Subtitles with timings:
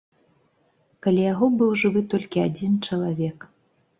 [1.07, 3.39] Каля яго быў жывы толькі адзін чалавек.